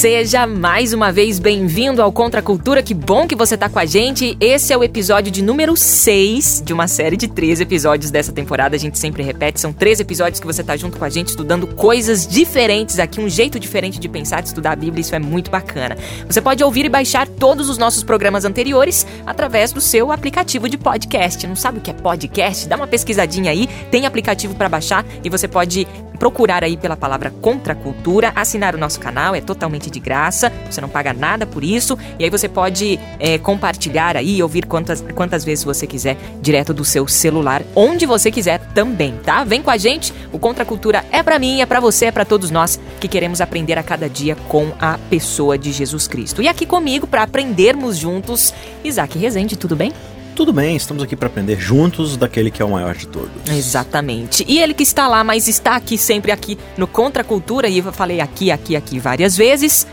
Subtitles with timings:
[0.00, 2.82] Seja mais uma vez bem-vindo ao Contra a Cultura.
[2.82, 4.34] Que bom que você está com a gente.
[4.40, 8.74] Esse é o episódio de número 6 de uma série de três episódios dessa temporada.
[8.74, 11.66] A gente sempre repete, são três episódios que você está junto com a gente estudando
[11.66, 15.02] coisas diferentes aqui, um jeito diferente de pensar, de estudar a Bíblia.
[15.02, 15.98] Isso é muito bacana.
[16.26, 20.78] Você pode ouvir e baixar todos os nossos programas anteriores através do seu aplicativo de
[20.78, 21.46] podcast.
[21.46, 22.66] Não sabe o que é podcast?
[22.66, 25.86] Dá uma pesquisadinha aí, tem aplicativo para baixar e você pode
[26.20, 30.52] procurar aí pela palavra Contra a Cultura, assinar o nosso canal, é totalmente de graça,
[30.70, 35.02] você não paga nada por isso, e aí você pode é, compartilhar aí ouvir quantas,
[35.14, 39.42] quantas vezes você quiser, direto do seu celular, onde você quiser também, tá?
[39.44, 42.12] Vem com a gente, o Contra a Cultura é para mim, é para você, é
[42.12, 46.42] para todos nós que queremos aprender a cada dia com a pessoa de Jesus Cristo.
[46.42, 48.52] E aqui comigo, para aprendermos juntos,
[48.84, 49.90] Isaac Rezende, tudo bem?
[50.40, 53.30] Tudo bem, estamos aqui para aprender juntos daquele que é o maior de todos.
[53.46, 54.42] Exatamente.
[54.48, 57.76] E ele que está lá, mas está aqui sempre aqui no Contra a Cultura, e
[57.76, 59.86] eu falei aqui, aqui, aqui várias vezes.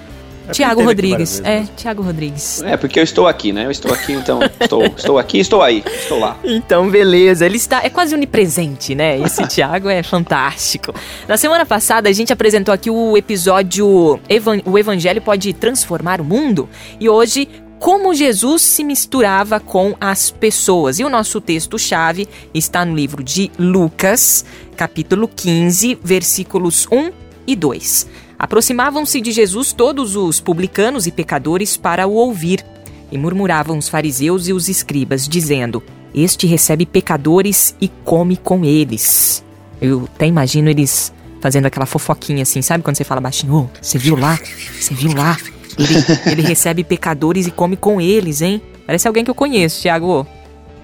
[0.47, 1.41] É Tiago Rodrigues.
[1.43, 2.63] É, Tiago Rodrigues.
[2.63, 3.65] É, porque eu estou aqui, né?
[3.65, 6.37] Eu estou aqui, então estou, estou aqui, estou aí, estou lá.
[6.45, 7.45] Então, beleza.
[7.45, 9.19] Ele está é quase onipresente, né?
[9.19, 10.93] Esse Tiago é fantástico.
[11.27, 16.23] Na semana passada a gente apresentou aqui o episódio Evan O Evangelho pode transformar o
[16.23, 16.69] mundo
[17.01, 20.99] e hoje como Jesus se misturava com as pessoas.
[20.99, 27.11] E o nosso texto-chave está no livro de Lucas, capítulo 15, versículos 1
[27.45, 28.07] e 2.
[28.39, 32.63] Aproximavam-se de Jesus todos os publicanos e pecadores para o ouvir,
[33.11, 35.81] e murmuravam os fariseus e os escribas, dizendo:
[36.13, 39.43] Este recebe pecadores e come com eles.
[39.81, 43.69] Eu até imagino eles fazendo aquela fofoquinha assim, sabe quando você fala baixinho?
[43.71, 44.37] Oh, você viu lá?
[44.79, 45.37] Você viu lá?
[45.77, 48.61] Ele, ele recebe pecadores e come com eles, hein?
[48.85, 50.25] Parece alguém que eu conheço, Thiago.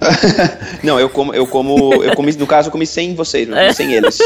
[0.82, 3.74] não, eu como, eu como, eu comi, no caso, eu comi sem vocês, não comi
[3.74, 4.18] sem eles.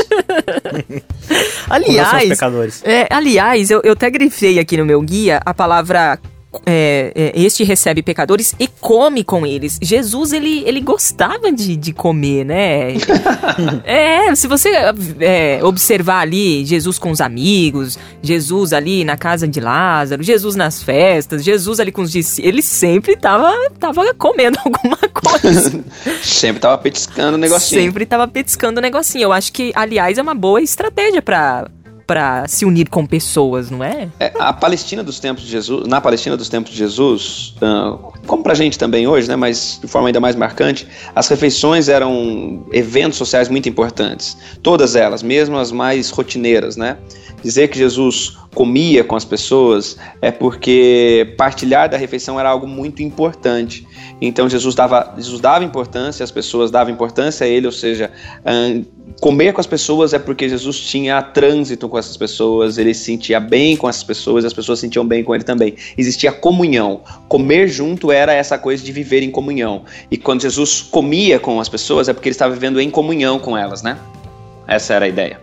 [1.70, 2.38] aliás,
[2.82, 6.18] é, aliás, eu, eu até grifei aqui no meu guia a palavra
[6.64, 9.78] é, é, este recebe pecadores e come com eles.
[9.82, 12.94] Jesus, ele, ele gostava de, de comer, né?
[13.84, 14.70] é, se você
[15.20, 20.82] é, observar ali Jesus com os amigos, Jesus ali na casa de Lázaro, Jesus nas
[20.82, 25.84] festas, Jesus ali com os discípulos, ele sempre tava, tava comendo alguma coisa.
[26.22, 27.82] sempre tava petiscando o negocinho.
[27.82, 29.24] Sempre tava petiscando o negocinho.
[29.24, 31.68] Eu acho que, aliás, é uma boa estratégia para
[32.08, 34.08] para se unir com pessoas, não é?
[34.18, 34.32] é?
[34.38, 38.54] A Palestina dos tempos de Jesus, na Palestina dos tempos de Jesus, uh, como pra
[38.54, 43.50] gente também hoje, né, mas de forma ainda mais marcante, as refeições eram eventos sociais
[43.50, 44.38] muito importantes.
[44.62, 46.96] Todas elas, mesmo as mais rotineiras, né?
[47.42, 53.02] Dizer que Jesus comia com as pessoas é porque partilhar da refeição era algo muito
[53.02, 53.86] importante.
[54.20, 58.10] Então Jesus dava, Jesus dava importância, as pessoas davam importância a ele, ou seja,
[59.20, 63.40] comer com as pessoas é porque Jesus tinha trânsito com essas pessoas, ele se sentia
[63.40, 65.74] bem com essas pessoas, as pessoas se sentiam bem com ele também.
[65.96, 67.02] Existia comunhão.
[67.28, 69.84] Comer junto era essa coisa de viver em comunhão.
[70.10, 73.56] E quando Jesus comia com as pessoas é porque ele estava vivendo em comunhão com
[73.56, 73.98] elas, né?
[74.66, 75.40] Essa era a ideia.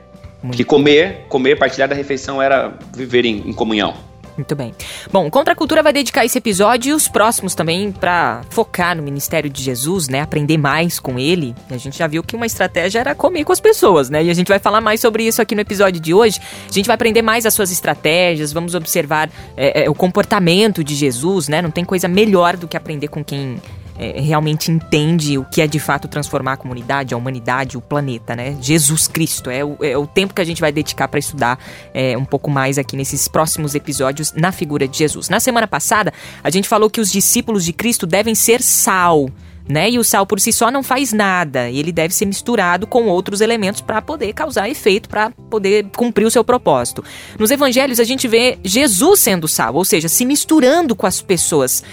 [0.52, 3.96] Que comer, comer, partilhar da refeição era viver em, em comunhão.
[4.38, 4.74] Muito bem.
[5.12, 9.02] Bom, Contra a Cultura vai dedicar esse episódio e os próximos também para focar no
[9.02, 10.22] ministério de Jesus, né?
[10.22, 11.56] Aprender mais com ele.
[11.70, 14.24] A gente já viu que uma estratégia era comer com as pessoas, né?
[14.24, 16.40] E a gente vai falar mais sobre isso aqui no episódio de hoje.
[16.70, 20.96] A gente vai aprender mais as suas estratégias, vamos observar é, é, o comportamento de
[20.96, 21.62] Jesus, né?
[21.62, 23.62] Não tem coisa melhor do que aprender com quem
[23.98, 28.36] é, realmente entende o que é de fato transformar a comunidade, a humanidade, o planeta,
[28.36, 28.58] né?
[28.62, 29.50] Jesus Cristo.
[29.50, 31.60] É o, é o tempo que a gente vai dedicar para estudar
[31.94, 35.30] é, um pouco mais aqui nesses próximos episódios na figura de Jesus.
[35.30, 39.30] Na semana passada, a gente falou que os discípulos de Cristo devem ser sal.
[39.68, 39.90] Né?
[39.90, 41.72] E o sal por si só não faz nada.
[41.72, 46.30] Ele deve ser misturado com outros elementos para poder causar efeito, para poder cumprir o
[46.30, 47.04] seu propósito.
[47.40, 51.84] Nos evangelhos a gente vê Jesus sendo sal, ou seja, se misturando com as pessoas.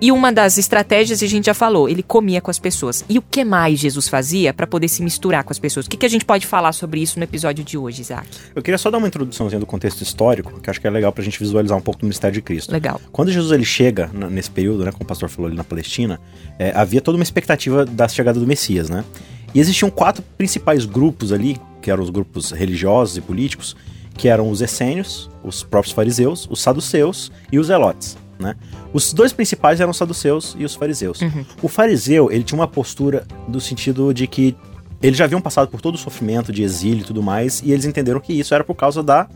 [0.00, 3.04] E uma das estratégias a gente já falou, ele comia com as pessoas.
[3.08, 5.86] E o que mais Jesus fazia para poder se misturar com as pessoas?
[5.86, 8.28] O que, que a gente pode falar sobre isso no episódio de hoje, Isaac?
[8.54, 11.24] Eu queria só dar uma introduçãozinha do contexto histórico, que acho que é legal pra
[11.24, 12.70] gente visualizar um pouco do mistério de Cristo.
[12.70, 13.00] Legal.
[13.10, 16.20] Quando Jesus ele chega nesse período, né, como o pastor falou ali na Palestina,
[16.60, 19.04] é, havia toda uma expectativa da chegada do Messias, né?
[19.52, 23.74] E existiam quatro principais grupos ali, que eram os grupos religiosos e políticos,
[24.16, 28.16] que eram os essênios, os próprios fariseus, os saduceus e os zelotes.
[28.38, 28.54] Né?
[28.92, 31.20] Os dois principais eram os saduceus e os fariseus.
[31.20, 31.44] Uhum.
[31.62, 34.56] O fariseu, ele tinha uma postura do sentido de que
[35.02, 37.84] eles já haviam passado por todo o sofrimento de exílio e tudo mais, e eles
[37.84, 39.28] entenderam que isso era por causa da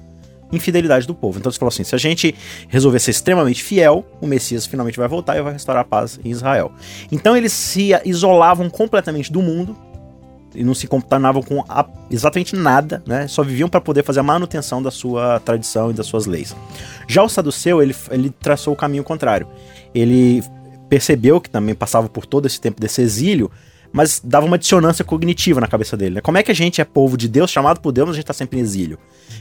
[0.53, 1.39] infidelidade do povo.
[1.39, 2.35] Então eles falaram assim: se a gente
[2.69, 6.31] resolver ser extremamente fiel, o Messias finalmente vai voltar e vai restaurar a paz em
[6.31, 6.73] Israel.
[7.11, 9.77] Então eles se isolavam completamente do mundo
[10.55, 13.27] e não se contaminavam com a, exatamente nada, né?
[13.29, 16.55] Só viviam para poder fazer a manutenção da sua tradição e das suas leis.
[17.09, 19.47] Já o saduceu, ele, ele traçou o caminho contrário.
[19.95, 20.43] Ele
[20.89, 23.51] percebeu que também passava por todo esse tempo desse exílio,
[23.93, 26.17] mas dava uma dissonância cognitiva na cabeça dele.
[26.17, 26.21] Né?
[26.21, 28.25] Como é que a gente é povo de Deus, chamado por Deus, mas a gente
[28.25, 28.99] está sempre em exílio?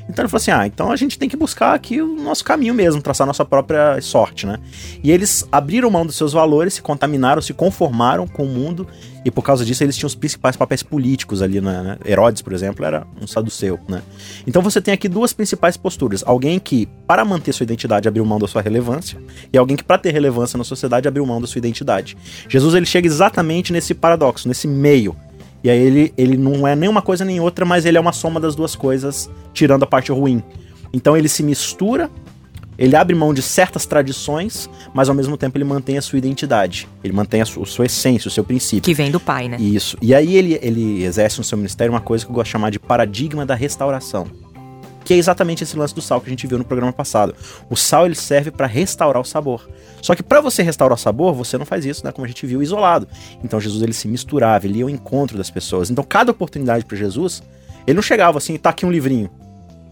[0.09, 2.73] Então ele falou assim: ah, então a gente tem que buscar aqui o nosso caminho
[2.73, 4.59] mesmo, traçar a nossa própria sorte, né?
[5.03, 8.87] E eles abriram mão dos seus valores, se contaminaram, se conformaram com o mundo,
[9.23, 11.97] e por causa disso eles tinham os principais papéis políticos ali, né?
[12.05, 14.01] Herodes, por exemplo, era um saduceu, né?
[14.45, 18.39] Então você tem aqui duas principais posturas: alguém que, para manter sua identidade, abriu mão
[18.39, 19.21] da sua relevância,
[19.51, 22.17] e alguém que, para ter relevância na sociedade, abriu mão da sua identidade.
[22.49, 25.15] Jesus ele chega exatamente nesse paradoxo, nesse meio
[25.63, 28.11] e aí ele, ele não é nem uma coisa nem outra, mas ele é uma
[28.11, 30.43] soma das duas coisas, tirando a parte ruim.
[30.91, 32.09] Então ele se mistura,
[32.81, 36.87] ele abre mão de certas tradições, mas ao mesmo tempo ele mantém a sua identidade.
[37.03, 38.81] Ele mantém a sua, a sua essência, o seu princípio.
[38.81, 39.57] Que vem do pai, né?
[39.59, 39.95] Isso.
[40.01, 42.71] E aí ele, ele exerce no seu ministério uma coisa que eu gosto de chamar
[42.71, 44.27] de paradigma da restauração
[45.03, 47.35] que é exatamente esse lance do sal que a gente viu no programa passado.
[47.69, 49.67] O sal ele serve para restaurar o sabor.
[50.01, 52.45] Só que para você restaurar o sabor, você não faz isso, né, como a gente
[52.45, 53.07] viu isolado.
[53.43, 55.89] Então Jesus ele se misturava, ele ia ao encontro das pessoas.
[55.89, 57.41] Então cada oportunidade para Jesus,
[57.85, 59.29] ele não chegava assim, tá aqui um livrinho.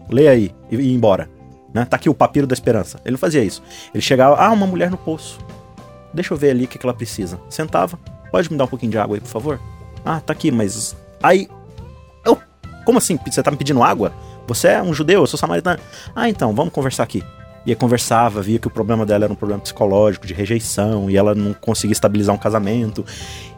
[0.08, 1.28] Leia aí e ia embora.
[1.72, 1.84] Né?
[1.84, 3.00] Tá aqui o papiro da esperança.
[3.04, 3.62] Ele fazia isso.
[3.94, 5.38] Ele chegava, ah, uma mulher no poço.
[6.12, 7.40] Deixa eu ver ali o que, que ela precisa.
[7.48, 7.98] Sentava,
[8.30, 9.60] pode me dar um pouquinho de água aí, por favor?
[10.04, 10.96] Ah, tá aqui, mas.
[11.22, 11.48] Aí.
[12.24, 12.38] Eu.
[12.84, 13.18] Como assim?
[13.24, 14.12] Você tá me pedindo água?
[14.46, 15.78] Você é um judeu, eu sou samaritano.
[16.14, 17.22] Ah, então, vamos conversar aqui.
[17.64, 21.16] E aí conversava, via que o problema dela era um problema psicológico, de rejeição, e
[21.16, 23.04] ela não conseguia estabilizar um casamento.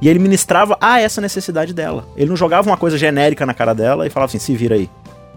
[0.01, 2.05] E ele ministrava a essa necessidade dela.
[2.17, 4.91] Ele não jogava uma coisa genérica na cara dela e falava assim: se vira aí.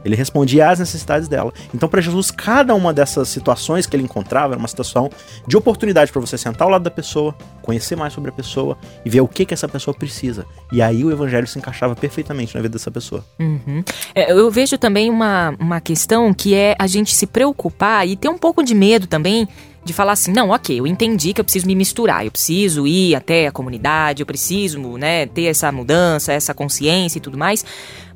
[0.06, 1.52] Ele respondia às necessidades dela.
[1.74, 5.10] Então, para Jesus, cada uma dessas situações que ele encontrava era uma situação
[5.48, 9.10] de oportunidade para você sentar ao lado da pessoa, conhecer mais sobre a pessoa e
[9.10, 10.46] ver o que, que essa pessoa precisa.
[10.72, 13.26] E aí o evangelho se encaixava perfeitamente na vida dessa pessoa.
[13.40, 13.84] Uhum.
[14.14, 18.30] É, eu vejo também uma, uma questão que é a gente se preocupar e ter
[18.30, 19.48] um pouco de medo também
[19.86, 23.14] de falar assim, não, ok, eu entendi que eu preciso me misturar, eu preciso ir
[23.14, 27.64] até a comunidade, eu preciso, né, ter essa mudança, essa consciência e tudo mais,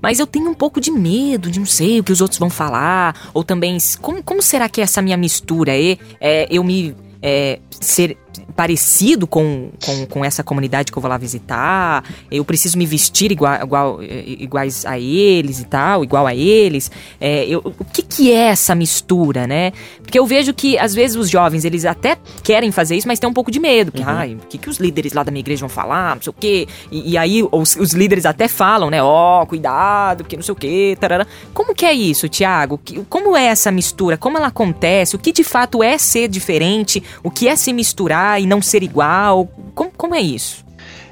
[0.02, 2.50] mas eu tenho um pouco de medo de não sei o que os outros vão
[2.50, 7.60] falar, ou também, como, como será que essa minha mistura é, é eu me é,
[7.70, 8.18] ser
[8.56, 13.32] parecido com, com, com, essa comunidade que eu vou lá visitar, eu preciso me vestir
[13.32, 16.92] igual, igual, iguais a eles e tal, igual a eles.
[17.20, 19.72] É, eu, o que, que é essa mistura, né?
[20.02, 23.30] Porque eu vejo que, às vezes, os jovens, eles até querem fazer isso, mas tem
[23.30, 23.92] um pouco de medo.
[23.92, 24.10] Que, uhum.
[24.10, 26.34] ai, o que, que os líderes lá da minha igreja vão falar, não sei o
[26.34, 26.68] quê.
[26.92, 29.02] E, e aí, os, os, líderes até falam, né?
[29.02, 31.26] Ó, oh, cuidado, que não sei o quê, tarará.
[31.54, 32.80] Como que é isso, Tiago?
[33.10, 34.18] Como é essa mistura?
[34.18, 35.16] Como ela acontece?
[35.16, 37.04] O que de fato é ser diferente?
[37.24, 39.48] O que é se misturar e não ser igual?
[39.74, 40.66] Como, como é isso?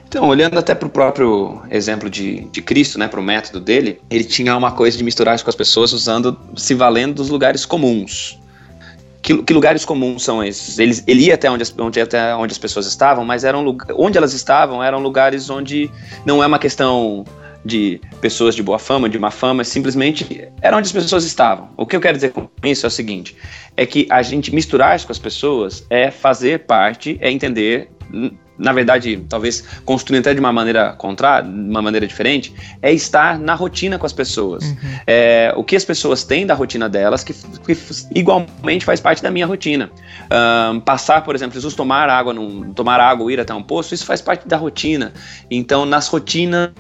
[0.07, 3.99] Então, olhando até para o próprio exemplo de, de Cristo, né, para o método dele,
[4.09, 8.39] ele tinha uma coisa de misturar com as pessoas usando, se valendo dos lugares comuns.
[9.21, 10.79] Que, que lugares comuns são esses?
[10.79, 14.33] Ele, ele ia até onde, onde, até onde as pessoas estavam, mas eram onde elas
[14.33, 15.91] estavam eram lugares onde
[16.25, 17.25] não é uma questão
[17.67, 21.69] de pessoas de boa fama, de má fama, simplesmente era onde as pessoas estavam.
[21.77, 23.35] O que eu quero dizer com isso é o seguinte:
[23.75, 27.89] é que a gente misturar com as pessoas é fazer parte, é entender
[28.57, 33.37] na verdade, talvez construindo até de uma maneira contrária, de uma maneira diferente, é estar
[33.37, 34.63] na rotina com as pessoas.
[34.63, 34.75] Uhum.
[35.05, 37.77] É, o que as pessoas têm da rotina delas, que, que
[38.15, 39.91] igualmente faz parte da minha rotina.
[40.73, 43.93] Um, passar, por exemplo, Jesus tomar água, num, tomar água ou ir até um poço,
[43.93, 45.13] isso faz parte da rotina.
[45.51, 46.71] Então, nas rotinas,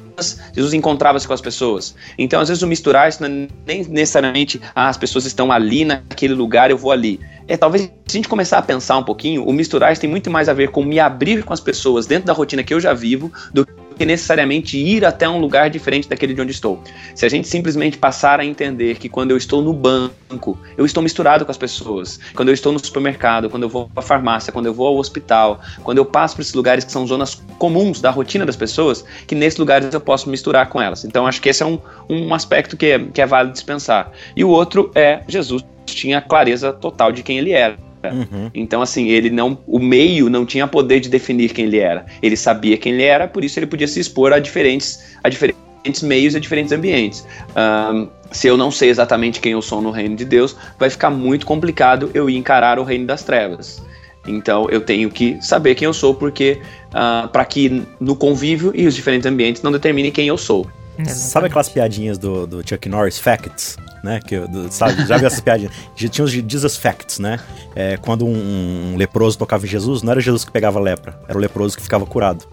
[0.53, 1.95] Jesus encontrava-se com as pessoas.
[2.17, 5.85] Então, às vezes, o misturar isso não é nem necessariamente ah, as pessoas estão ali
[5.85, 7.19] naquele lugar, eu vou ali.
[7.47, 10.49] É, talvez se a gente começar a pensar um pouquinho, o misturar tem muito mais
[10.49, 13.31] a ver com me abrir com as pessoas dentro da rotina que eu já vivo
[13.53, 13.65] do
[13.97, 16.81] que necessariamente ir até um lugar diferente daquele de onde estou.
[17.15, 21.01] Se a gente simplesmente passar a entender que quando eu estou no banco, eu estou
[21.01, 24.67] misturado com as pessoas, quando eu estou no supermercado, quando eu vou à farmácia, quando
[24.67, 28.11] eu vou ao hospital, quando eu passo por esses lugares que são zonas comuns da
[28.11, 31.03] rotina das pessoas, que nesses lugares eu posso misturar com elas.
[31.03, 34.11] Então acho que esse é um, um aspecto que é, que é válido dispensar.
[34.35, 37.86] E o outro é Jesus tinha clareza total de quem ele era.
[38.13, 38.51] Uhum.
[38.53, 39.57] Então, assim, ele não.
[39.67, 42.05] O meio não tinha poder de definir quem ele era.
[42.21, 46.01] Ele sabia quem ele era, por isso ele podia se expor a diferentes, a diferentes
[46.01, 47.25] meios e diferentes ambientes.
[47.55, 51.09] Um, se eu não sei exatamente quem eu sou no reino de Deus, vai ficar
[51.09, 53.81] muito complicado eu ir encarar o reino das trevas.
[54.27, 58.85] Então eu tenho que saber quem eu sou, porque uh, para que no convívio e
[58.85, 60.67] os diferentes ambientes não determinem quem eu sou.
[60.97, 61.31] Exatamente.
[61.31, 63.77] Sabe aquelas piadinhas do, do Chuck Norris, Facts?
[64.03, 64.19] Né?
[64.25, 65.73] Que, do, sabe, já viu essas piadinhas?
[65.95, 67.39] Tinha os Jesus Facts, né?
[67.75, 71.37] É, quando um, um, leproso tocava em Jesus, não era Jesus que pegava lepra, era
[71.37, 72.45] o leproso que ficava curado.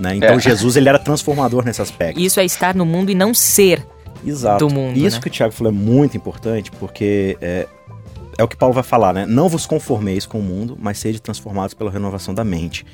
[0.00, 0.16] Né?
[0.16, 0.40] Então é.
[0.40, 2.20] Jesus ele era transformador nesse aspecto.
[2.20, 3.86] Isso é estar no mundo e não ser
[4.24, 4.66] Exato.
[4.66, 4.96] do mundo.
[4.96, 5.22] Isso né?
[5.22, 7.66] que o Tiago falou é muito importante, porque é,
[8.38, 9.26] é o que Paulo vai falar, né?
[9.26, 12.86] Não vos conformeis com o mundo, mas sede transformados pela renovação da mente.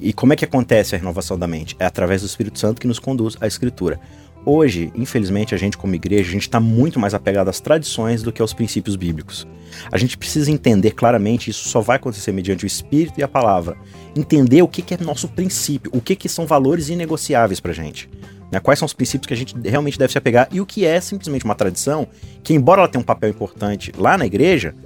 [0.00, 1.76] E como é que acontece a renovação da mente?
[1.78, 4.00] É através do Espírito Santo que nos conduz à Escritura.
[4.48, 8.30] Hoje, infelizmente, a gente como igreja, a gente está muito mais apegado às tradições do
[8.30, 9.44] que aos princípios bíblicos.
[9.90, 13.76] A gente precisa entender claramente, isso só vai acontecer mediante o Espírito e a Palavra.
[14.14, 18.08] Entender o que, que é nosso princípio, o que, que são valores inegociáveis para gente.
[18.52, 18.60] Né?
[18.60, 21.00] Quais são os princípios que a gente realmente deve se apegar e o que é
[21.00, 22.06] simplesmente uma tradição
[22.44, 24.76] que, embora ela tenha um papel importante lá na igreja,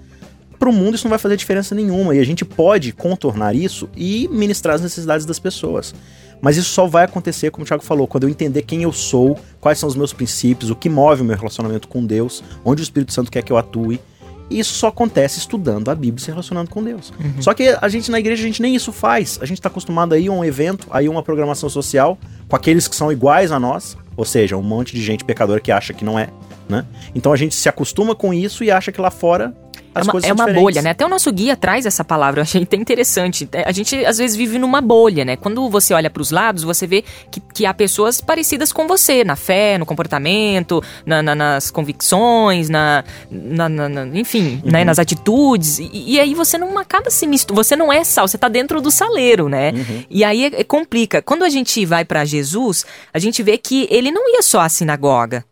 [0.59, 3.91] para o mundo isso não vai fazer diferença nenhuma e a gente pode contornar isso
[3.95, 5.95] e ministrar as necessidades das pessoas.
[6.41, 9.39] Mas isso só vai acontecer, como o Thiago falou, quando eu entender quem eu sou,
[9.61, 12.85] quais são os meus princípios, o que move o meu relacionamento com Deus, onde o
[12.85, 14.01] Espírito Santo quer que eu atue.
[14.49, 17.13] E isso só acontece estudando a Bíblia e se relacionando com Deus.
[17.21, 17.41] Uhum.
[17.41, 19.39] Só que a gente na igreja, a gente nem isso faz.
[19.41, 22.19] A gente está acostumado aí a um evento, aí uma programação social,
[22.49, 25.71] com aqueles que são iguais a nós, ou seja, um monte de gente pecadora que
[25.71, 26.31] acha que não é,
[26.69, 26.85] né?
[27.15, 29.55] Então a gente se acostuma com isso e acha que lá fora
[29.95, 30.91] as é uma, é uma bolha, né?
[30.91, 33.49] Até o nosso guia traz essa palavra, eu achei até interessante.
[33.53, 35.37] É, a gente às vezes vive numa bolha, né?
[35.37, 39.25] Quando você olha para os lados, você vê que, que há pessoas parecidas com você,
[39.25, 44.71] na fé, no comportamento, na, na, nas convicções, na, na, na enfim, uhum.
[44.71, 44.85] né?
[44.85, 45.79] nas atitudes.
[45.79, 48.81] E, e, aí você não acaba se misturando, você não é sal, você tá dentro
[48.81, 49.73] do saleiro, né?
[49.73, 50.05] Uhum.
[50.09, 51.21] E aí é, é, complica.
[51.21, 54.69] Quando a gente vai para Jesus, a gente vê que ele não ia só à
[54.69, 55.45] sinagoga.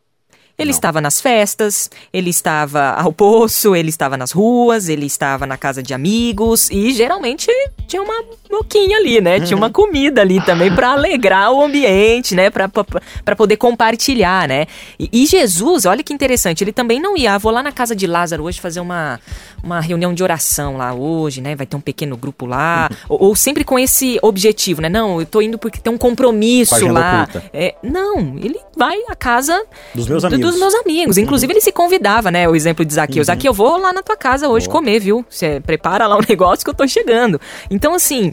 [0.59, 0.77] Ele Não.
[0.77, 5.81] estava nas festas, ele estava ao poço, ele estava nas ruas, ele estava na casa
[5.81, 7.47] de amigos e geralmente
[7.87, 9.39] tinha uma boquinha ali, né?
[9.39, 12.51] Tinha uma comida ali também para alegrar o ambiente, né?
[12.51, 14.67] Para poder compartilhar, né?
[14.99, 17.95] E, e, Jesus, olha que interessante, ele também não ia, ah, vou lá na casa
[17.95, 19.21] de Lázaro hoje fazer uma,
[19.63, 21.55] uma reunião de oração lá hoje, né?
[21.55, 24.89] Vai ter um pequeno grupo lá, ou, ou, sempre com esse objetivo, né?
[24.89, 27.29] Não, eu tô indo porque tem um compromisso lá.
[27.53, 29.61] É, não, ele vai à casa
[29.95, 31.17] dos meus amigos dos meus amigos.
[31.17, 31.25] Uhum.
[31.25, 32.49] Inclusive, ele se convidava, né?
[32.49, 33.19] O exemplo de Zaqueu.
[33.19, 33.25] Uhum.
[33.25, 34.79] Zaqueu, eu vou lá na tua casa hoje Boa.
[34.79, 35.27] comer, viu?
[35.29, 37.41] Você prepara lá um negócio que eu tô chegando.
[37.69, 38.33] Então, assim,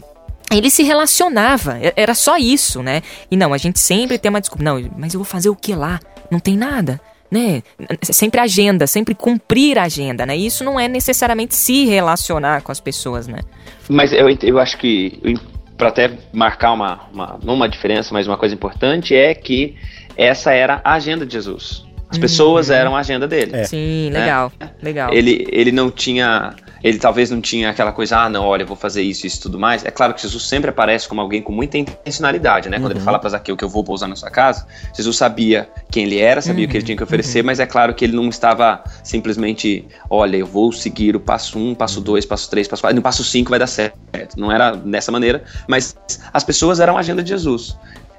[0.50, 3.02] ele se relacionava, era só isso, né?
[3.30, 4.62] E não, a gente sempre tem uma desculpa.
[4.62, 5.98] Não, mas eu vou fazer o que lá?
[6.30, 7.00] Não tem nada,
[7.30, 7.62] né?
[8.02, 10.36] Sempre agenda, sempre cumprir a agenda, né?
[10.36, 13.40] Isso não é necessariamente se relacionar com as pessoas, né?
[13.88, 15.36] Mas eu, eu acho que,
[15.76, 19.76] para até marcar uma, uma, não uma diferença, mas uma coisa importante, é que
[20.16, 21.86] essa era a agenda de Jesus.
[22.08, 22.74] As pessoas uhum.
[22.74, 23.50] eram a agenda dele.
[23.54, 23.64] É.
[23.64, 24.20] Sim, né?
[24.20, 25.12] legal, legal.
[25.12, 28.76] Ele, ele não tinha, ele talvez não tinha aquela coisa, ah, não, olha, eu vou
[28.76, 29.84] fazer isso, isso e tudo mais.
[29.84, 32.78] É claro que Jesus sempre aparece como alguém com muita intencionalidade, né?
[32.78, 33.04] Quando ele uhum.
[33.04, 36.40] fala para Zaqueu que eu vou pousar na sua casa, Jesus sabia quem ele era,
[36.40, 36.68] sabia uhum.
[36.68, 37.08] o que ele tinha que uhum.
[37.08, 41.58] oferecer, mas é claro que ele não estava simplesmente, olha, eu vou seguir o passo
[41.58, 43.98] 1, um, passo 2, passo 3, passo 4, no passo 5 vai dar certo.
[44.36, 45.96] Não era dessa maneira, mas
[46.32, 47.76] as pessoas eram a agenda de Jesus.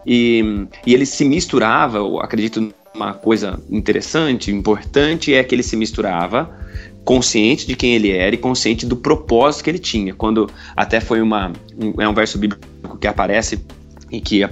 [0.07, 5.75] E, e ele se misturava, eu acredito uma coisa interessante, importante, é que ele se
[5.75, 6.49] misturava
[7.03, 10.13] consciente de quem ele era e consciente do propósito que ele tinha.
[10.13, 12.65] Quando até foi uma um, é um verso bíblico
[12.99, 13.59] que aparece
[14.09, 14.47] e que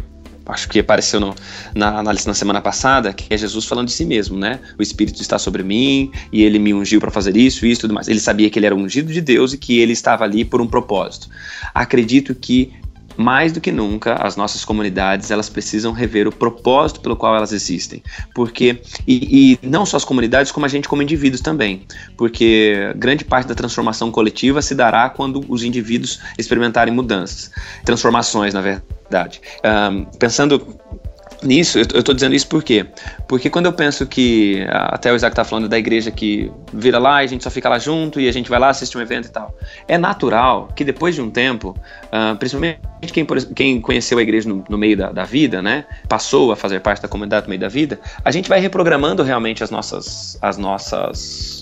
[0.45, 1.33] acho que apareceu no,
[1.73, 4.59] na análise na semana passada, que é Jesus falando de si mesmo, né?
[4.77, 8.07] O Espírito está sobre mim e ele me ungiu para fazer isso, isso, tudo mais.
[8.07, 10.67] Ele sabia que ele era ungido de Deus e que ele estava ali por um
[10.67, 11.29] propósito.
[11.73, 12.73] Acredito que
[13.17, 17.51] mais do que nunca, as nossas comunidades elas precisam rever o propósito pelo qual elas
[17.51, 18.01] existem,
[18.33, 21.83] porque e, e, não só as comunidades, como a gente como indivíduos também,
[22.17, 27.51] porque grande parte da transformação coletiva se dará quando os indivíduos experimentarem mudanças,
[27.83, 29.41] transformações, na verdade.
[29.63, 30.77] Um, pensando
[31.43, 32.85] nisso, eu, tô dizendo isso por quê?
[33.27, 37.23] Porque quando eu penso que, até o Isaac tá falando da igreja que vira lá
[37.23, 39.27] e a gente só fica lá junto e a gente vai lá assistir um evento
[39.27, 39.55] e tal,
[39.87, 41.75] é natural que depois de um tempo,
[42.05, 42.79] uh, principalmente
[43.11, 43.25] quem,
[43.55, 47.01] quem conheceu a igreja no, no meio da, da, vida, né, passou a fazer parte
[47.01, 51.61] da comunidade no meio da vida, a gente vai reprogramando realmente as nossas, as nossas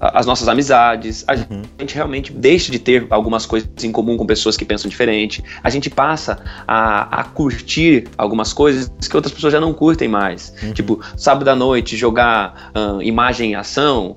[0.00, 1.62] as nossas amizades, a uhum.
[1.80, 5.70] gente realmente deixa de ter algumas coisas em comum com pessoas que pensam diferente, a
[5.70, 10.52] gente passa a, a curtir algumas coisas que outras pessoas já não curtem mais.
[10.62, 10.72] Uhum.
[10.72, 12.72] Tipo, sábado à noite jogar
[13.02, 14.16] imagem em ação,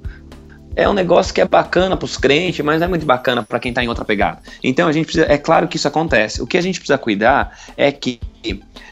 [0.75, 3.59] é um negócio que é bacana para os crentes, mas não é muito bacana para
[3.59, 4.39] quem está em outra pegada.
[4.63, 6.41] Então a gente precisa, é claro que isso acontece.
[6.41, 8.19] O que a gente precisa cuidar é que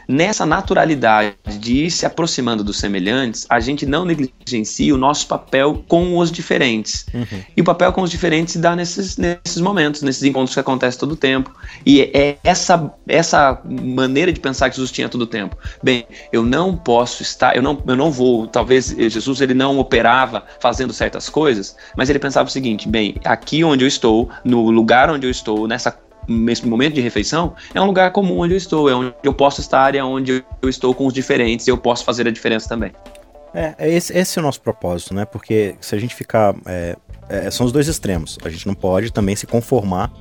[0.08, 5.84] nessa naturalidade de ir se aproximando dos semelhantes, a gente não negligencia o nosso papel
[5.86, 7.04] com os diferentes.
[7.12, 7.42] Uhum.
[7.54, 10.98] E o papel com os diferentes se dá nesses, nesses momentos, nesses encontros que acontecem
[10.98, 11.54] todo o tempo.
[11.84, 15.56] E é essa, essa maneira de pensar que Jesus tinha todo o tempo.
[15.82, 20.44] Bem, eu não posso estar, eu não, eu não vou, talvez Jesus ele não operava
[20.58, 25.10] fazendo certas coisas, mas ele pensava o seguinte, bem, aqui onde eu estou, no lugar
[25.10, 25.90] onde eu estou, nessa
[26.28, 29.60] nesse momento de refeição, é um lugar comum onde eu estou, é onde eu posso
[29.60, 32.92] estar é onde eu estou com os diferentes e eu posso fazer a diferença também.
[33.54, 35.24] É, é esse, esse é o nosso propósito, né?
[35.24, 36.54] Porque se a gente ficar.
[36.66, 36.96] É,
[37.28, 38.38] é, são os dois extremos.
[38.44, 40.12] A gente não pode também se conformar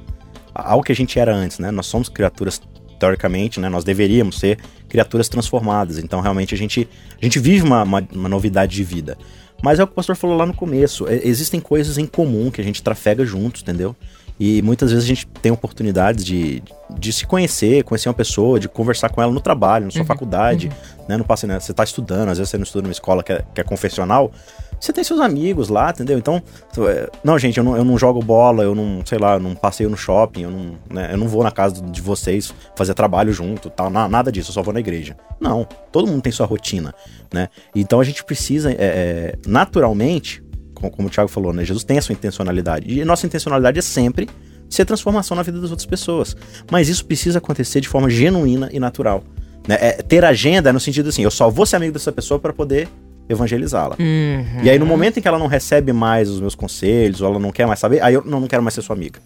[0.53, 1.71] ao que a gente era antes, né?
[1.71, 2.61] Nós somos criaturas,
[2.99, 3.69] teoricamente, né?
[3.69, 4.59] Nós deveríamos ser
[4.89, 5.97] criaturas transformadas.
[5.97, 6.87] Então, realmente, a gente,
[7.21, 9.17] a gente vive uma, uma, uma novidade de vida.
[9.61, 11.07] Mas é o que o pastor falou lá no começo.
[11.07, 13.95] É, existem coisas em comum que a gente trafega juntos, entendeu?
[14.39, 16.61] E muitas vezes a gente tem oportunidades de,
[16.97, 20.05] de se conhecer, conhecer uma pessoa, de conversar com ela no trabalho, na sua uhum,
[20.05, 21.05] faculdade, uhum.
[21.09, 21.17] né?
[21.17, 21.59] No passe, né?
[21.59, 24.31] Você está estudando, às vezes você não estuda numa escola que é, que é confessional,
[24.79, 26.17] você tem seus amigos lá, entendeu?
[26.17, 26.41] Então,
[26.87, 29.89] é, não, gente, eu não, eu não jogo bola, eu não, sei lá, não passeio
[29.89, 33.69] no shopping, eu não, né, eu não vou na casa de vocês fazer trabalho junto,
[33.69, 35.17] tal, nada disso, eu só vou na igreja.
[35.39, 36.93] Não, todo mundo tem sua rotina,
[37.33, 37.49] né?
[37.75, 40.43] Então a gente precisa, é, é, naturalmente,
[40.79, 41.65] como o Thiago falou, né?
[41.65, 42.91] Jesus tem a sua intencionalidade.
[42.91, 44.29] E nossa intencionalidade é sempre
[44.69, 46.35] ser transformação na vida das outras pessoas.
[46.71, 49.23] Mas isso precisa acontecer de forma genuína e natural.
[49.67, 49.77] Né?
[49.79, 52.87] É, ter agenda no sentido assim, eu só vou ser amigo dessa pessoa para poder
[53.29, 53.95] evangelizá-la.
[53.99, 54.63] Uhum.
[54.63, 57.39] E aí, no momento em que ela não recebe mais os meus conselhos, ou ela
[57.39, 59.19] não quer mais saber, aí eu não, não quero mais ser sua amiga.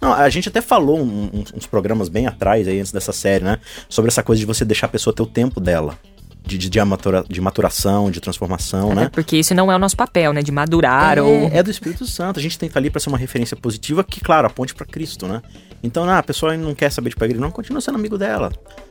[0.00, 3.44] Não, a gente até falou um, um, uns programas bem atrás, aí, antes dessa série,
[3.44, 3.58] né?
[3.88, 5.98] Sobre essa coisa de você deixar a pessoa ter o tempo dela
[6.48, 9.10] de, de, de, matura, de maturação, de transformação, é, né?
[9.12, 10.42] Porque isso não é o nosso papel, né?
[10.42, 11.50] De madurar é, ou.
[11.52, 12.40] É do Espírito Santo.
[12.40, 14.86] A gente tem que estar ali para ser uma referência positiva que, claro, aponte para
[14.86, 15.42] Cristo, né?
[15.82, 18.50] Então, ah, a pessoa não quer saber de pegar não, continua sendo amigo dela.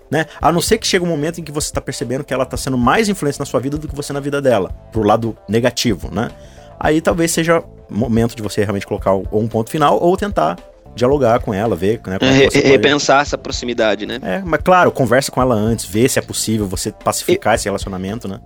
[0.10, 0.26] Né?
[0.40, 2.56] A não ser que chegue um momento em que você está percebendo que ela está
[2.56, 6.10] sendo mais influente na sua vida do que você na vida dela, pro lado negativo,
[6.10, 6.32] né?
[6.80, 10.58] Aí talvez seja momento de você realmente colocar ou um ponto final ou tentar
[10.98, 12.18] dialogar com ela, ver, né?
[12.22, 14.20] É, é repensar essa proximidade, né?
[14.22, 17.56] É, mas claro, conversa com ela antes, vê se é possível você pacificar e...
[17.56, 18.40] esse relacionamento, né?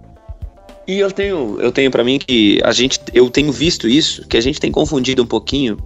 [0.88, 4.36] E eu tenho, eu tenho para mim que a gente, eu tenho visto isso, que
[4.36, 5.78] a gente tem confundido um pouquinho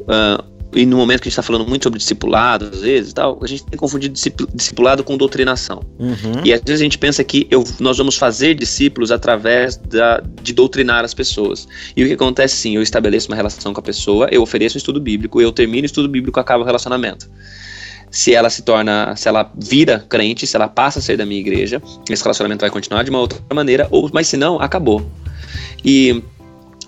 [0.00, 3.38] uh, e no momento que a gente está falando muito sobre discipulado, às vezes tal,
[3.42, 4.18] a gente tem confundido
[4.54, 5.82] discipulado com doutrinação.
[5.98, 6.42] Uhum.
[6.44, 10.52] E às vezes a gente pensa que eu, nós vamos fazer discípulos através da, de
[10.52, 11.68] doutrinar as pessoas.
[11.96, 14.78] E o que acontece sim, eu estabeleço uma relação com a pessoa, eu ofereço um
[14.78, 17.28] estudo bíblico, eu termino o estudo bíblico, acaba o relacionamento
[18.10, 21.40] se ela se torna, se ela vira crente, se ela passa a ser da minha
[21.40, 25.10] igreja, esse relacionamento vai continuar de uma outra maneira, ou mas se não, acabou.
[25.82, 26.22] E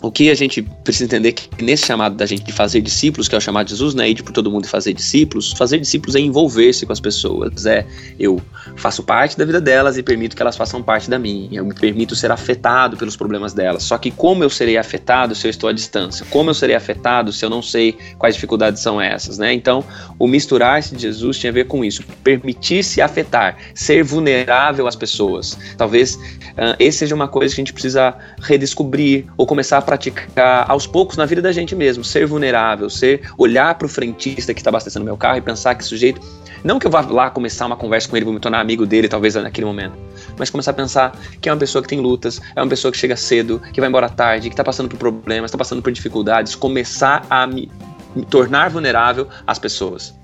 [0.06, 3.28] o que a gente precisa entender é que nesse chamado da gente de fazer discípulos,
[3.28, 5.78] que é o chamado de Jesus, né, ir por todo mundo e fazer discípulos, fazer
[5.78, 7.86] discípulos é envolver-se com as pessoas, é
[8.18, 8.40] eu
[8.76, 11.74] faço parte da vida delas e permito que elas façam parte da minha, eu me
[11.74, 13.82] permito ser afetado pelos problemas delas.
[13.82, 16.26] Só que como eu serei afetado se eu estou à distância?
[16.30, 19.52] Como eu serei afetado se eu não sei quais dificuldades são essas, né?
[19.52, 19.84] Então,
[20.18, 25.56] o misturar-se de Jesus tinha a ver com isso, permitir-se afetar, ser vulnerável às pessoas.
[25.76, 30.68] Talvez uh, esse seja uma coisa que a gente precisa redescobrir ou começar a praticar
[30.68, 34.60] aos poucos na vida da gente mesmo, ser vulnerável, ser olhar para o frentista que
[34.60, 36.20] está abastecendo meu carro e pensar que sujeito,
[36.62, 39.08] não que eu vá lá começar uma conversa com ele, vou me tornar amigo dele
[39.08, 39.94] talvez naquele momento,
[40.38, 42.98] mas começar a pensar que é uma pessoa que tem lutas, é uma pessoa que
[42.98, 46.54] chega cedo, que vai embora tarde, que está passando por problemas, está passando por dificuldades,
[46.54, 47.70] começar a me,
[48.14, 50.14] me tornar vulnerável às pessoas.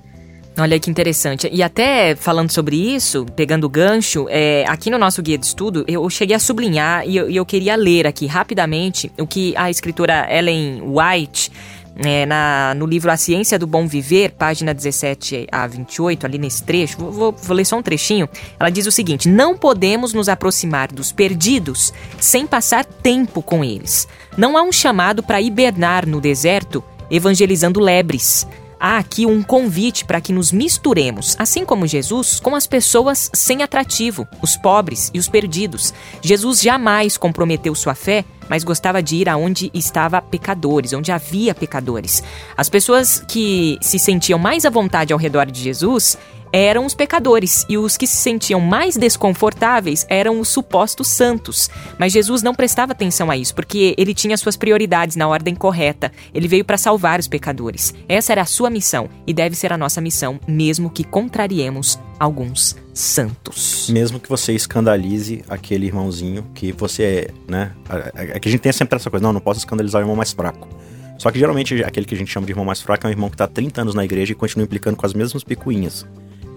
[0.61, 1.49] Olha que interessante.
[1.51, 5.85] E até falando sobre isso, pegando o gancho, é, aqui no nosso guia de estudo,
[5.89, 10.27] eu cheguei a sublinhar e eu, eu queria ler aqui rapidamente o que a escritora
[10.31, 11.51] Ellen White
[11.97, 16.63] é, na, no livro A Ciência do Bom Viver, página 17 a 28, ali nesse
[16.63, 18.29] trecho, vou, vou, vou, ler só um trechinho.
[18.59, 24.07] Ela diz o seguinte: Não podemos nos aproximar dos perdidos sem passar tempo com eles.
[24.37, 28.47] Não há um chamado para hibernar no deserto evangelizando lebres
[28.81, 33.63] há aqui um convite para que nos misturemos, assim como Jesus, com as pessoas sem
[33.63, 35.93] atrativo, os pobres e os perdidos.
[36.23, 42.23] Jesus jamais comprometeu sua fé, mas gostava de ir aonde estava pecadores, onde havia pecadores.
[42.57, 46.17] As pessoas que se sentiam mais à vontade ao redor de Jesus
[46.53, 51.71] eram os pecadores e os que se sentiam mais desconfortáveis eram os supostos santos.
[51.99, 56.13] Mas Jesus não prestava atenção a isso, porque ele tinha suas prioridades na ordem correta.
[56.35, 57.95] Ele veio para salvar os pecadores.
[58.09, 62.77] Essa era a sua missão e deve ser a nossa missão, mesmo que contrariemos alguns
[62.93, 63.89] santos.
[63.91, 67.73] Mesmo que você escandalize aquele irmãozinho que você, né?
[68.15, 70.33] É que a gente tem sempre essa coisa, não, não posso escandalizar o irmão mais
[70.33, 70.69] fraco.
[71.17, 73.29] Só que geralmente aquele que a gente chama de irmão mais fraco é um irmão
[73.29, 76.07] que está há 30 anos na igreja e continua implicando com as mesmas picuinhas.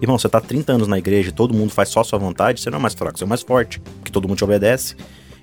[0.04, 2.60] Irmão, você tá 30 anos na igreja e todo mundo faz só a sua vontade,
[2.60, 4.94] você não é mais fraco, você é mais forte, porque todo mundo te obedece.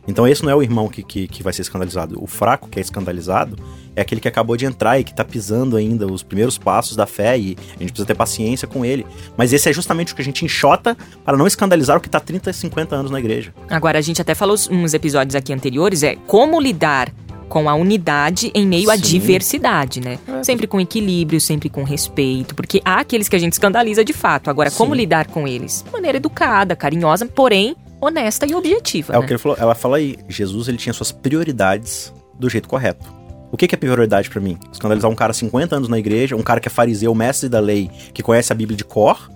[0.08, 2.21] Então esse não é o irmão que, que, que, vai ser escandalizado.
[2.24, 3.58] O fraco que é escandalizado
[3.95, 7.06] é aquele que acabou de entrar e que está pisando ainda os primeiros passos da
[7.06, 9.06] fé e a gente precisa ter paciência com ele.
[9.36, 12.19] Mas esse é justamente o que a gente enxota para não escandalizar o que está
[12.19, 13.54] 30, 50 anos na igreja.
[13.69, 17.12] Agora, a gente até falou uns episódios aqui anteriores, é como lidar
[17.52, 18.92] com a unidade em meio Sim.
[18.92, 20.18] à diversidade, né?
[20.26, 20.42] É.
[20.42, 24.50] Sempre com equilíbrio, sempre com respeito, porque há aqueles que a gente escandaliza de fato.
[24.50, 24.78] Agora, Sim.
[24.78, 25.84] como lidar com eles?
[25.86, 29.14] De maneira educada, carinhosa, porém honesta e objetiva.
[29.14, 29.24] É né?
[29.24, 33.14] o que ele falou, ela fala aí, Jesus ele tinha suas prioridades do jeito correto.
[33.52, 34.58] O que, que é prioridade para mim?
[34.72, 37.92] Escandalizar um cara 50 anos na igreja, um cara que é fariseu, mestre da lei,
[38.14, 39.30] que conhece a Bíblia de cor,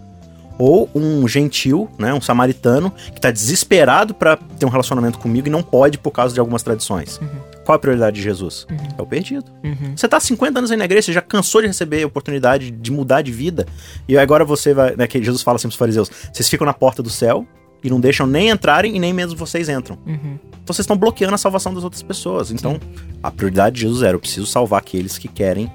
[0.58, 5.52] ou um gentil, né, um samaritano, que está desesperado para ter um relacionamento comigo e
[5.52, 7.20] não pode por causa de algumas tradições.
[7.20, 7.28] Uhum.
[7.66, 8.66] Qual a prioridade de Jesus?
[8.70, 8.78] Uhum.
[8.98, 9.46] É o perdido.
[9.64, 9.96] Uhum.
[9.96, 12.92] Você está 50 anos aí na igreja, você já cansou de receber a oportunidade de
[12.92, 13.66] mudar de vida,
[14.08, 16.74] e agora você vai, né, que Jesus fala assim para os fariseus, vocês ficam na
[16.74, 17.46] porta do céu,
[17.84, 19.98] e não deixam nem entrarem e nem mesmo vocês entram.
[20.08, 20.40] Uhum.
[20.64, 22.50] Então vocês estão bloqueando a salvação das outras pessoas.
[22.50, 22.80] Então,
[23.22, 25.72] a prioridade de Jesus era: eu preciso salvar aqueles que querem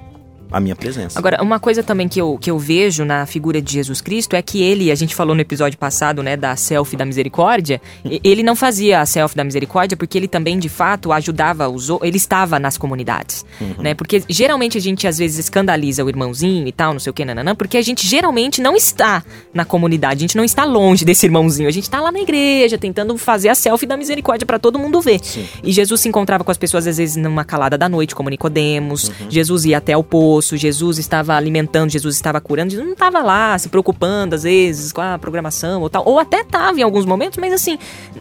[0.51, 1.17] a minha presença.
[1.17, 4.41] Agora, uma coisa também que eu, que eu vejo na figura de Jesus Cristo é
[4.41, 7.81] que ele, a gente falou no episódio passado, né, da selfie da misericórdia,
[8.23, 12.17] ele não fazia a selfie da misericórdia porque ele também, de fato, ajudava os ele
[12.17, 13.75] estava nas comunidades, uhum.
[13.79, 13.93] né?
[13.93, 17.25] Porque geralmente a gente às vezes escandaliza o irmãozinho e tal, não sei o que,
[17.25, 21.25] nananã, porque a gente geralmente não está na comunidade, a gente não está longe desse
[21.25, 24.79] irmãozinho, a gente está lá na igreja tentando fazer a selfie da misericórdia para todo
[24.79, 25.19] mundo ver.
[25.23, 25.45] Sim.
[25.63, 29.09] E Jesus se encontrava com as pessoas às vezes numa calada da noite, como Nicodemos,
[29.09, 29.29] uhum.
[29.29, 33.21] Jesus ia até o poço poço, Jesus estava alimentando, Jesus estava curando, Jesus não estava
[33.21, 37.05] lá se preocupando às vezes com a programação ou tal, ou até estava em alguns
[37.05, 37.77] momentos, mas assim,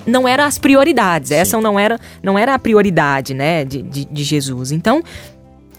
[0.06, 1.36] não eram as prioridades, Sim.
[1.36, 4.70] essa não era, não era a prioridade, né, de, de, de Jesus.
[4.70, 5.02] Então,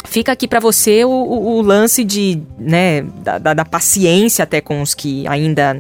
[0.06, 4.60] fica aqui para você o, o, o, lance de, né, da, da, da paciência até
[4.60, 5.80] com os que ainda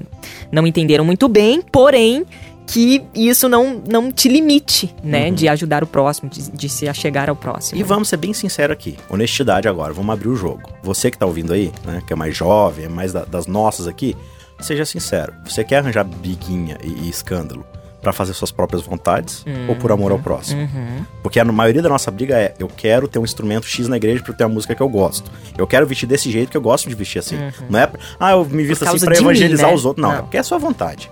[0.51, 2.23] não entenderam muito bem, porém
[2.71, 5.27] que isso não, não te limite, né?
[5.27, 5.35] Uhum.
[5.35, 7.77] De ajudar o próximo, de, de se achegar ao próximo.
[7.77, 8.97] E vamos ser bem sinceros aqui.
[9.09, 10.61] Honestidade agora, vamos abrir o jogo.
[10.81, 12.01] Você que tá ouvindo aí, né?
[12.07, 14.15] Que é mais jovem, é mais da, das nossas aqui,
[14.61, 15.33] seja sincero.
[15.43, 17.65] Você quer arranjar biguinha e, e escândalo
[18.01, 19.67] para fazer suas próprias vontades uhum.
[19.67, 20.61] ou por amor ao próximo?
[20.61, 21.05] Uhum.
[21.21, 24.23] Porque a maioria da nossa briga é: eu quero ter um instrumento X na igreja
[24.23, 25.29] para ter uma música que eu gosto.
[25.57, 27.35] Eu quero vestir desse jeito que eu gosto de vestir assim.
[27.35, 27.51] Uhum.
[27.69, 29.77] Não é, ah, eu me visto assim para evangelizar mim, né?
[29.77, 30.01] os outros.
[30.01, 31.11] Não, não, é porque é a sua vontade.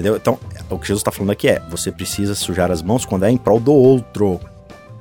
[0.00, 0.16] Entendeu?
[0.16, 0.38] Então,
[0.70, 3.36] o que Jesus está falando aqui é: você precisa sujar as mãos quando é em
[3.36, 4.40] prol do outro.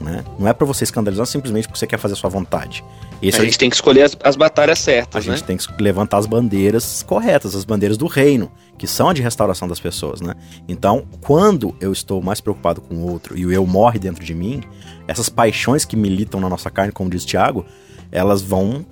[0.02, 0.26] Né?
[0.38, 2.84] Não é para você escandalizar simplesmente porque você quer fazer a sua vontade.
[3.22, 5.26] A, a gente, tem que escolher as, as batalhas certas.
[5.26, 5.38] A né?
[5.38, 9.22] gente tem que levantar as bandeiras corretas, as bandeiras do reino, que são a de
[9.22, 10.36] restauração das pessoas, né?
[10.68, 14.34] Então, quando eu estou mais preocupado com o outro e o eu morre dentro de
[14.34, 14.64] mim,
[15.08, 17.66] essas paixões que militam na nossa carne, como diz Tiago,
[18.12, 18.86] elas vão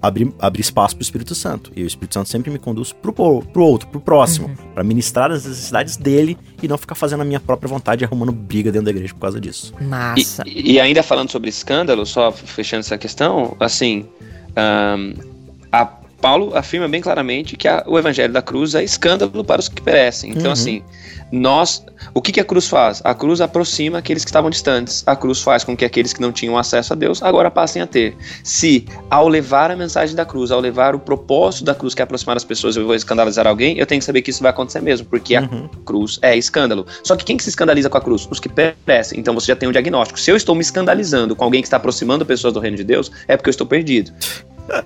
[0.00, 1.72] abrir, abrir espaço para o Espírito Santo.
[1.74, 4.54] E o Espírito Santo sempre me conduz pro, pro outro, pro próximo, uhum.
[4.74, 8.32] para ministrar as necessidades dele e não ficar fazendo a minha própria vontade e arrumando
[8.32, 9.72] briga dentro da igreja por causa disso.
[9.80, 10.42] Massa.
[10.46, 14.06] E, e ainda falando sobre escândalo, só fechando essa questão, assim,
[14.56, 15.14] um,
[15.70, 19.68] a Paulo afirma bem claramente que a, o evangelho da cruz é escândalo para os
[19.68, 20.30] que perecem.
[20.30, 20.52] Então, uhum.
[20.52, 20.82] assim,
[21.32, 21.84] nós.
[22.14, 23.00] O que, que a cruz faz?
[23.04, 25.02] A cruz aproxima aqueles que estavam distantes.
[25.06, 27.86] A cruz faz com que aqueles que não tinham acesso a Deus agora passem a
[27.86, 28.16] ter.
[28.42, 32.04] Se, ao levar a mensagem da cruz, ao levar o propósito da cruz, que é
[32.04, 34.80] aproximar as pessoas, eu vou escandalizar alguém, eu tenho que saber que isso vai acontecer
[34.80, 35.68] mesmo, porque uhum.
[35.72, 36.86] a cruz é escândalo.
[37.04, 38.26] Só que quem que se escandaliza com a cruz?
[38.30, 39.20] Os que perecem.
[39.20, 40.18] Então você já tem um diagnóstico.
[40.18, 43.10] Se eu estou me escandalizando com alguém que está aproximando pessoas do reino de Deus,
[43.28, 44.10] é porque eu estou perdido.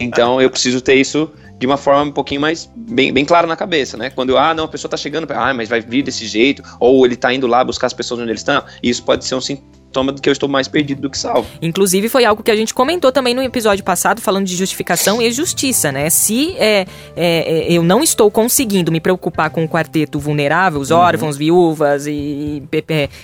[0.00, 3.56] Então eu preciso ter isso de uma forma um pouquinho mais bem, bem clara na
[3.56, 4.10] cabeça, né?
[4.10, 7.06] Quando eu, ah, não, a pessoa tá chegando, ah, mas vai vir desse jeito, ou
[7.06, 9.83] ele tá indo lá buscar as pessoas onde eles estão, isso pode ser um sintoma
[10.12, 11.46] de que eu estou mais perdido do que salvo.
[11.60, 15.30] Inclusive, foi algo que a gente comentou também no episódio passado, falando de justificação e
[15.30, 16.10] justiça, né?
[16.10, 20.90] Se é, é, é eu não estou conseguindo me preocupar com o quarteto vulnerável, os
[20.90, 20.98] uhum.
[20.98, 22.62] órfãos, viúvas e, e,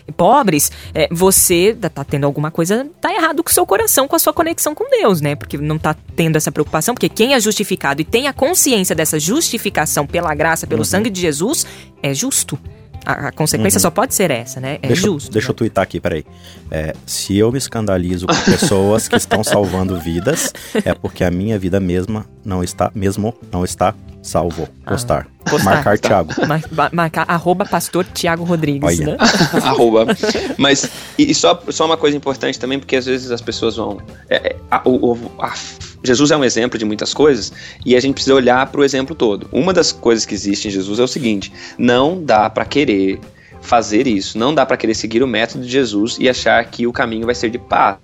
[0.08, 4.06] e pobres, é, você tá, tá tendo alguma coisa, tá errado com o seu coração,
[4.06, 5.34] com a sua conexão com Deus, né?
[5.34, 9.18] Porque não tá tendo essa preocupação, porque quem é justificado e tem a consciência dessa
[9.18, 10.84] justificação pela graça, pelo uhum.
[10.84, 11.66] sangue de Jesus,
[12.02, 12.58] é justo.
[13.04, 13.82] A, a consequência uhum.
[13.82, 14.78] só pode ser essa, né?
[14.82, 15.30] É deixa, justo.
[15.30, 15.50] Deixa né?
[15.50, 16.24] eu twittar aqui, peraí.
[16.70, 20.52] É, se eu me escandalizo com pessoas que estão salvando vidas,
[20.84, 24.68] é porque a minha vida mesma não está, mesmo não está salvo.
[24.86, 25.26] Postar.
[25.44, 25.74] Ah, postar.
[25.74, 26.08] Marcar tá.
[26.08, 26.32] Thiago.
[26.46, 29.12] Mar, marcar, arroba pastor Thiago Rodrigues, Olha.
[29.12, 29.16] né?
[29.62, 30.06] arroba.
[30.58, 33.98] Mas, e, e, só, só uma coisa importante também, porque às vezes as pessoas vão...
[34.28, 35.54] É, é a, o, a,
[36.02, 37.52] Jesus é um exemplo de muitas coisas
[37.84, 39.48] e a gente precisa olhar para o exemplo todo.
[39.52, 43.20] Uma das coisas que existe em Jesus é o seguinte: não dá para querer
[43.60, 46.92] fazer isso, não dá para querer seguir o método de Jesus e achar que o
[46.92, 47.98] caminho vai ser de paz.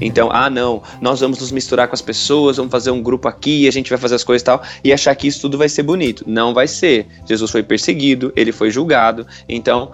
[0.00, 3.66] Então, ah, não, nós vamos nos misturar com as pessoas, vamos fazer um grupo aqui,
[3.68, 5.82] a gente vai fazer as coisas e tal, e achar que isso tudo vai ser
[5.82, 6.24] bonito.
[6.26, 7.06] Não vai ser.
[7.26, 9.26] Jesus foi perseguido, ele foi julgado.
[9.48, 9.90] Então,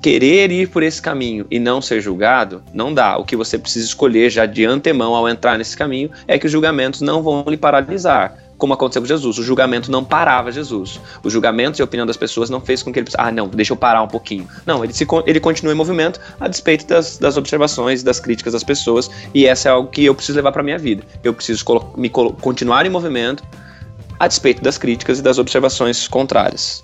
[0.00, 3.16] querer ir por esse caminho e não ser julgado, não dá.
[3.16, 6.52] O que você precisa escolher já de antemão ao entrar nesse caminho é que os
[6.52, 9.38] julgamentos não vão lhe paralisar como aconteceu com Jesus.
[9.38, 11.00] O julgamento não parava Jesus.
[11.24, 13.72] O julgamento e a opinião das pessoas não fez com que ele ah, não, deixa
[13.72, 14.46] eu parar um pouquinho.
[14.64, 18.62] Não, ele, se, ele continua em movimento a despeito das, das observações, das críticas das
[18.62, 21.02] pessoas, e essa é algo que eu preciso levar para minha vida.
[21.24, 21.64] Eu preciso
[21.96, 23.42] me continuar em movimento
[24.18, 26.82] a despeito das críticas e das observações contrárias.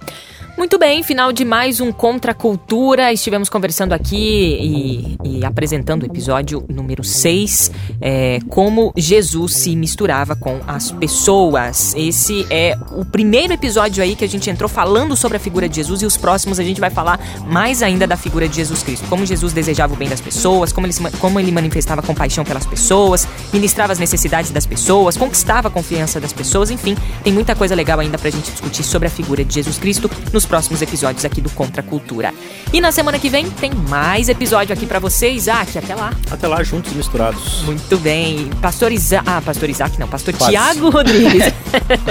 [0.57, 3.13] Muito bem, final de mais um Contra a Cultura.
[3.13, 10.35] Estivemos conversando aqui e, e apresentando o episódio número 6, é, como Jesus se misturava
[10.35, 11.95] com as pessoas.
[11.95, 15.77] Esse é o primeiro episódio aí que a gente entrou falando sobre a figura de
[15.77, 19.07] Jesus e os próximos a gente vai falar mais ainda da figura de Jesus Cristo.
[19.11, 23.29] Como Jesus desejava o bem das pessoas, como ele, como ele manifestava compaixão pelas pessoas,
[23.53, 28.01] ministrava as necessidades das pessoas, conquistava a confiança das pessoas, enfim, tem muita coisa legal
[28.01, 31.51] ainda pra gente discutir sobre a figura de Jesus Cristo nos próximos episódios aqui do
[31.51, 32.33] Contra Cultura.
[32.73, 35.79] E na semana que vem tem mais episódio aqui para vocês, Isaac.
[35.79, 36.13] Até lá.
[36.31, 37.63] Até lá, juntos e misturados.
[37.63, 38.51] Muito bem.
[38.61, 39.25] Pastor Isaac.
[39.27, 40.09] Ah, Pastor Isaac não.
[40.09, 41.53] Pastor Tiago Rodrigues.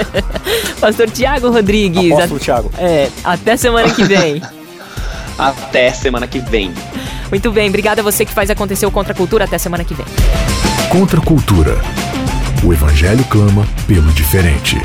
[0.80, 2.12] Pastor Tiago Rodrigues.
[2.12, 2.70] Apóstolo Tiago.
[2.78, 4.42] É, até semana que vem.
[5.38, 6.72] até semana que vem.
[7.30, 7.68] Muito bem.
[7.68, 9.44] Obrigada a você que faz acontecer o Contra Cultura.
[9.44, 10.06] Até semana que vem.
[10.90, 11.76] Contra Cultura.
[12.64, 14.76] O Evangelho clama pelo diferente.